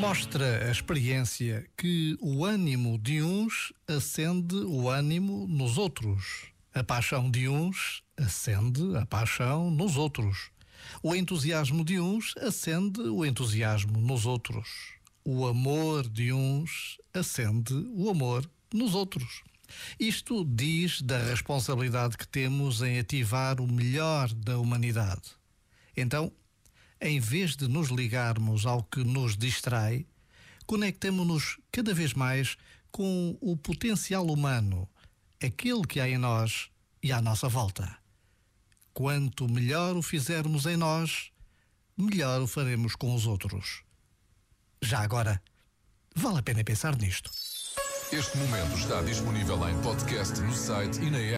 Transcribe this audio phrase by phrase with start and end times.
[0.00, 6.46] Mostra a experiência que o ânimo de uns acende o ânimo nos outros.
[6.72, 10.50] A paixão de uns acende a paixão nos outros.
[11.02, 14.68] O entusiasmo de uns acende o entusiasmo nos outros.
[15.22, 19.42] O amor de uns acende o amor nos outros.
[19.98, 25.38] Isto diz da responsabilidade que temos em ativar o melhor da humanidade.
[25.94, 26.32] Então,
[27.00, 30.06] em vez de nos ligarmos ao que nos distrai,
[30.66, 32.56] conectemos-nos cada vez mais
[32.90, 34.88] com o potencial humano,
[35.42, 36.68] aquele que há em nós
[37.02, 37.96] e à nossa volta.
[38.92, 41.30] Quanto melhor o fizermos em nós,
[41.96, 43.82] melhor o faremos com os outros.
[44.82, 45.40] Já agora,
[46.14, 47.30] vale a pena pensar nisto.
[48.12, 51.28] Este momento está disponível em podcast no site e na app.